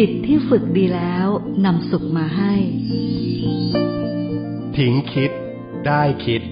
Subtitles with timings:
[0.00, 1.26] จิตที่ฝึกดีแล้ว
[1.64, 2.52] นำสุขมาให้
[4.76, 5.30] ทิ้งคิด
[5.86, 6.42] ได้คิด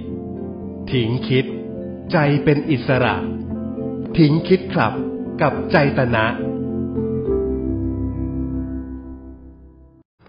[0.93, 1.45] ทิ้งคิด
[2.13, 3.15] ใจเป็นอิสระ
[4.19, 4.93] ทิ้งคิดครับ
[5.43, 6.27] กับใจตนะ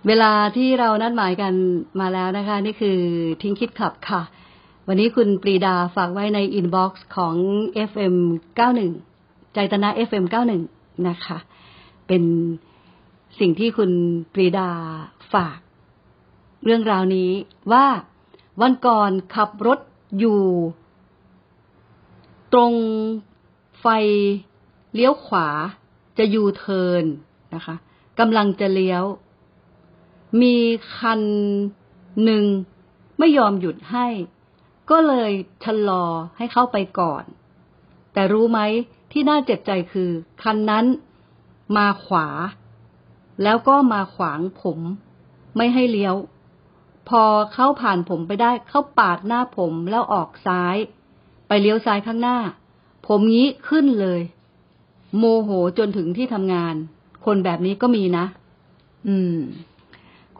[0.08, 1.54] เวลาที่เรานัดหมายกัน
[2.00, 3.00] มาแล้วนะคะ นี่คือ
[3.42, 4.22] ทิ้งคิดขับค่ะ
[4.88, 7.36] วันนี้คุณปรีดาฝากไว้ใน inbox ของ
[7.90, 8.16] FM
[8.84, 10.26] 91 ใจตนะ FM
[10.66, 11.38] 91 นะคะ
[12.10, 12.24] เป็น
[13.40, 13.92] สิ่งที่คุณ
[14.34, 14.70] ปรีดา
[15.34, 15.60] ฝาก
[16.64, 17.32] เรื่องราวนี้
[17.72, 17.86] ว่า
[18.62, 19.80] วันก่อนขับรถ
[20.20, 20.42] อยู่
[22.54, 22.74] ตรง
[23.82, 23.88] ไฟ
[24.94, 25.48] เลี้ยวขวา
[26.18, 27.04] จะยูเทิน
[27.56, 27.76] นะคะ
[28.20, 29.04] กำลังจะเลี้ยว
[30.42, 30.56] มี
[30.98, 31.22] คัน
[32.24, 32.46] หนึ่ง
[33.20, 34.08] ไม่ยอมหยุดให้
[34.90, 35.32] ก็เลย
[35.64, 36.06] ชะลอ
[36.38, 37.24] ให้เข้าไปก่อน
[38.14, 38.60] แต่รู้ไหม
[39.12, 40.10] ที่น่าเจ็บใจคือ
[40.44, 40.86] คันนั้น
[41.78, 42.28] มาขวา
[43.44, 44.80] แล้วก็มาขวางผม
[45.58, 46.16] ไม่ให้เลี้ยว
[47.10, 50.76] พอเขาผ่านผมไปได้ เขาปาดหน้าผมแล้วออกซ้าย
[51.48, 52.38] ไปเลี้ยวซ้ายข้างหน้า
[53.08, 54.22] ผมงี้ขึ้นเลย
[55.18, 56.76] โมโหจนถึงที่ทำงาน
[57.26, 58.26] คนแบบนี้ก็มีนะ
[59.08, 59.36] อืม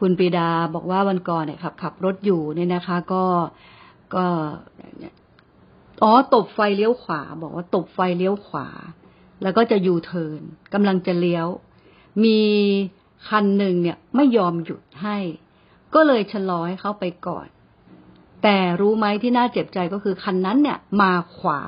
[0.04, 3.24] ุณปีดาบอกว่าวันก่อนเนี่ยขับขับรถอยู่เนี่ยนะคะ ก็
[4.14, 4.26] ก็
[6.02, 8.68] อ๋อตบไฟเลี้ยวขวา บอกว่าตบไฟเลี้ยวขวา
[9.42, 10.40] แล้วก็จะยูเทิร์น
[10.74, 11.46] กำลังจะเลี้ยว
[12.24, 12.40] มี
[13.28, 15.18] คันหนึ่งเนี่ยไม่ยอมหยุดให้
[15.94, 17.46] ก็เลยชะลอให้เขาไปก่อน
[18.42, 21.60] แต่รู้ไหมที่น่าเจ็บใจก็คือคันนั้นเนี่ย มาขวา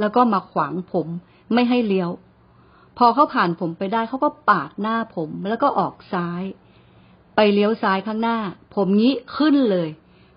[0.00, 1.06] แล้วก็มาขวางผม
[1.54, 2.10] ไม่ให้เลี้ยว
[2.98, 6.42] พอเขาผ่านผมไปได้เขาก็ปาดหน้าผมแล้วก็ออกซ้าย
[7.36, 8.38] ไปเลี้ยวซ้ายข้างหน้า
[8.74, 9.88] ผมงี้ขึ้นเลย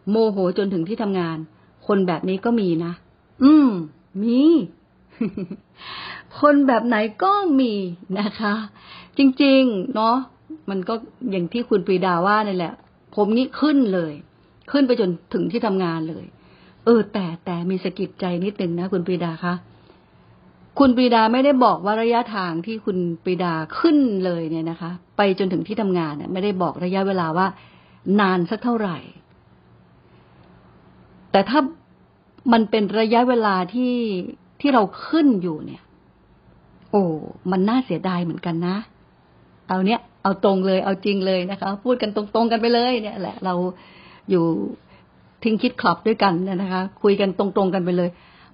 [0.09, 1.37] โมโหจนถึงที่ทำงาน
[1.87, 2.93] คนแบบนี้ก็มีนะ
[3.43, 3.69] อืม
[4.23, 4.41] มี
[6.39, 7.73] คนแบบไหนก็มี
[8.19, 8.53] นะคะ
[9.17, 10.15] จริง ๆ เนาะ
[10.69, 10.93] มันก็
[11.31, 12.73] อย่างที่คุณปรีดาว่านี่แหละ
[13.15, 14.13] ผมนี่ขึ้นเลย
[14.71, 16.25] ขึ้นไปจนถึงที่ทำงานเลย
[16.85, 19.53] เออ แต่แต่มีสะกิดใจนิดนึงนะคุณปรีดาคะ
[20.79, 27.47] คุณปรีดาไม่ได้บอกว่าระยะทางที่คุณปรีดาขึ้นเลยเนี่ยนะคะ ไปจนถึงที่ทำงานเนี่ยไม่ได้บอกระยะเวลาว่า
[28.19, 28.97] นานสักเท่าไหร่
[31.31, 31.59] แต่ถ้า
[32.53, 33.93] มันเป็นระยะเวลาที่
[34.65, 35.81] ที่เราขึ้นอยู่เนี่ย
[36.91, 37.03] โอ้
[37.51, 38.75] มันน่าเสียดายเหมือนกันนะ
[39.67, 43.53] เอาเนี้ยเอาตรงเลยเอาจริงเลยนะคะ พูดกันตรงๆกันไปเลย เนี่ยแหละ เรา
[44.29, 44.45] อยู่
[45.43, 48.09] ทิ้งคิดคลับด้วยกันนะคะ คุยกันตรงๆกันไปเลย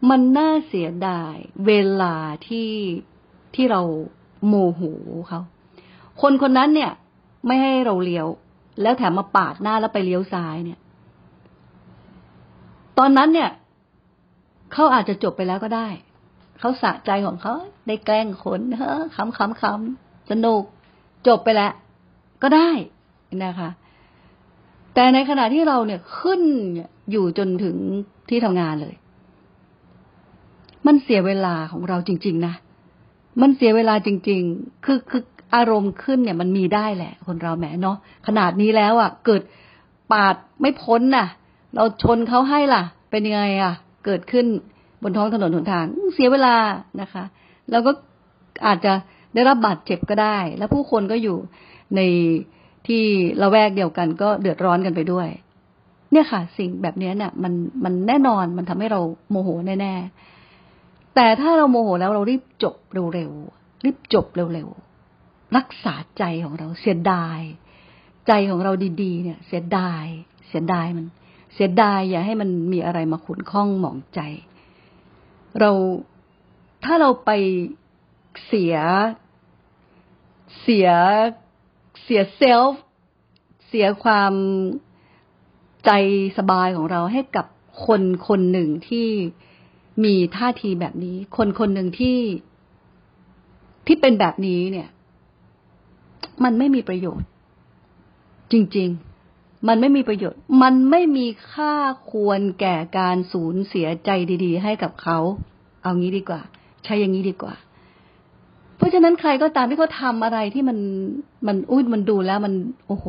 [0.10, 1.36] มันน่าเสียดาย
[1.68, 1.72] เว
[2.02, 2.16] ลา
[2.48, 2.72] ที่
[3.56, 3.82] ที่เรา
[4.48, 4.82] โมโห
[5.28, 5.42] เขา
[6.22, 6.92] คนคนนั้นเนี่ย
[7.46, 8.28] ไม่ให้เราเลี้ยว
[8.82, 10.80] แล้วแถมมาปาดหน้าแล้วไปเลี้ยวซ้ายเนี่ย
[12.98, 13.50] ตอนนั้นเนี่ย
[14.74, 15.88] เขาอาจจะจบไปแล้วก็ได้
[16.60, 17.54] เขาสะใจของเขา
[17.88, 20.64] ได้แกล้งคนเฮ้อขำขำขำสนุก
[21.28, 21.72] จบไปแล้ว
[22.44, 22.70] ก็ได้
[23.44, 23.70] นะคะ
[24.94, 26.42] แต่ในขณะที่เราเนี่ยขึ้น
[27.12, 27.76] อยู่จนถึง
[28.30, 28.96] ที่ทำงานเลย
[30.88, 32.54] มันเสียเวลาของเราจริง ๆ นะ
[33.42, 35.24] มันเสียเวลาจริง ๆ คือคือ
[35.56, 37.98] อารมณ์ขึ้นเนี่ย มันมีได้แหละ คนเราแหมเนาะ
[38.28, 39.42] ขนาดนี้แล้วอะ เกิด
[40.12, 41.28] ปาดไม่พ้นน่ะ
[41.76, 43.74] เราชนเขาให้ล่ะ เป็นยังไงอะ
[44.06, 44.46] เกิดขึ้น
[45.04, 46.56] บนท้องถนนหนทางเสียเวลา
[47.02, 47.24] นะคะ
[47.72, 47.92] แล้วก็
[48.68, 48.94] อาจจะ
[49.34, 51.38] ได้รับบาดเจ็บก็ได้ แล้วผู้คนก็อยู่
[51.96, 52.02] ใน
[52.88, 53.04] ที่
[53.42, 55.28] ละแวกเดียวกันก็เดือดร้อนกันไปด้วย
[56.12, 59.50] เนี่ยค่ะ สิ่งแบบนี้เนี่ยมันมันแน่นอนมันทำให้เราโมโห
[59.82, 67.40] แน่ๆแต่ถ้าเราโมโหแล้วเรารีบจบเร็วๆรีบจบเร็วๆรักษาใจของเราเสียดาย
[68.28, 68.72] ใจของเรา
[69.02, 70.06] ดีๆ เนี่ย เสียดาย
[70.48, 71.06] เสียดายมัน
[71.54, 74.20] เสียดายอย่าให้มันมีอะไรมาขุนข้องหมองใจ
[75.60, 75.72] เรา
[76.84, 77.32] ถ้าเราไป
[78.48, 78.76] เสีย
[80.62, 80.90] เสีย
[82.04, 82.82] เสียเซลฟ์
[83.68, 84.34] เสียความ
[85.86, 85.92] ใจ
[86.38, 87.46] สบายของเราให้กับ
[87.86, 89.08] คนคนหนึ่งที่
[90.04, 92.18] มีท่าทีแบบนี้ คนคนหนึ่งที่
[93.86, 94.90] ที่เป็นแบบนี้เนี่ย
[96.44, 97.30] มันไม่มีประโยชน์
[98.52, 99.09] จริง ๆ
[99.68, 101.76] มันไม่มีประโยชน์ มันไม่มีค่า
[102.12, 104.10] ควรแก่การสูญเสียใจ
[104.44, 105.18] ดี ๆ ให้กับเขา
[105.84, 106.42] เอางี้ดีกว่า
[106.84, 107.54] ใช้อย่างนี้ดีกว่า
[108.78, 110.78] เพราะฉะนั้นใครก็ตามที่เขาทำอะไรที่มัน
[111.48, 112.54] มันอุ้ยมันดูแล้วมัน
[112.88, 113.06] โอ้โห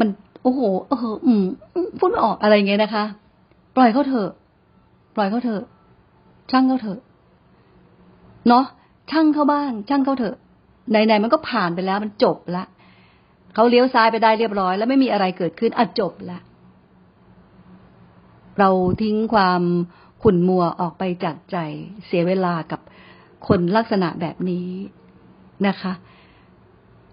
[0.00, 0.08] มัน
[0.42, 1.42] โอ้โหเอออืม
[1.98, 3.04] พูดไม่ออกอะไรเงี้ยนะคะ
[3.76, 4.30] ปล่อยเขาเถอะ
[5.16, 5.62] ปล่อยเขาเถอะ
[6.50, 6.98] ช่างเขาเถอะ
[8.48, 8.64] เนาะ
[9.10, 10.36] ช่างเขาบ้าง ช่างเขาเถอะ
[10.90, 12.64] ไหนๆมันก็ผ่านไปแล้วมันจบละ
[13.54, 16.38] เขาเลี้ยวซ้ายไปได้เรียบร้อย แล้วไม่มีอะไรเกิดขึ้นอะจบละ
[18.58, 18.70] เรา
[19.02, 19.62] ทิ้งความ
[20.22, 21.56] ขุ่นมัวออกไปจากใจ
[22.06, 22.80] เสียเวลากับ
[23.48, 24.68] คนลักษณะแบบนี้
[25.66, 25.92] นะคะ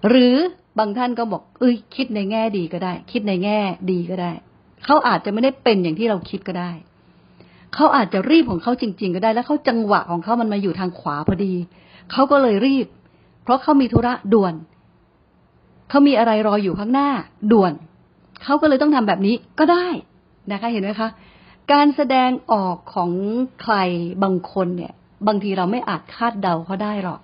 [0.09, 0.36] หรือ
[0.80, 3.59] บางท่านก็บอก เอ้ย คิดในแง่ดีก็ได้ คิดในแง่
[3.91, 4.31] ดีก็ได้
[4.86, 6.71] เขาอาจจะไม่ได้เป็นอย่างที่เราคิดก็ได้
[7.75, 11.53] เขาอาจจะรีบของเขาจริง ๆ ก็ได้ แล้วเขาจังหวะของเขามันมาอยู่ทางขวาพอดี
[12.12, 12.88] เขาก็เลยรีบ
[13.44, 14.53] เพราะเขามีธุระด่วน
[15.89, 17.09] เขามีอะไรรออยู่ข้างหน้า
[17.51, 17.74] ด่วน
[18.44, 19.88] เขาก็เลยต้องทำแบบนี้ก็ได้
[20.51, 21.09] นะคะ เห็นไหมคะ
[21.71, 23.12] การแสดงออกของ
[23.62, 23.75] ใคร
[24.24, 24.94] บางคนเนี่ย
[25.27, 27.21] บางทีเราไม่อาจคาดเดาเขาได้หรอก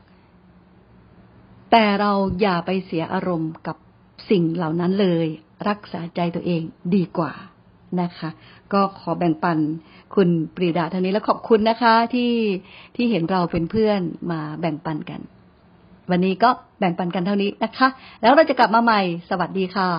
[1.72, 3.78] แต่เราอย่าไปเสียอารมณ์กับ
[4.30, 5.28] สิ่งเหล่านั้นเลย
[5.70, 6.62] รักษาใจตัวเอง
[6.96, 7.34] ดีกว่า
[8.02, 8.30] นะคะ
[8.74, 9.58] ก็ขอแบ่งปัน
[10.16, 12.32] คุณปรีดาท่านี้แล้วขอบคุณนะคะ ที่
[12.96, 14.02] ที่เห็นเราเป็นเพื่อน
[14.32, 15.22] มาแบ่งปันกัน
[16.12, 16.50] วันนี้ก็
[16.80, 17.88] แบ่งปันกันเท่านี้นะคะ
[18.22, 19.90] แล้วเราจะกลับมาใหม่ สวัสดีค่ะ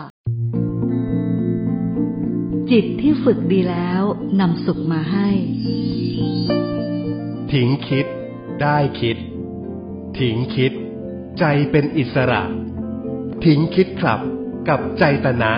[2.71, 4.03] จิตที่ฝึกดีแล้ว
[4.41, 5.29] นำสุขมาให้
[7.53, 8.07] ทิ้งคิด
[8.63, 9.17] ได้คิด
[10.19, 10.73] ทิ้งคิด
[11.39, 12.43] ใจเป็นอิสระ
[13.45, 14.21] ทิ้งคิดครับ
[14.69, 15.53] กับใจตนะ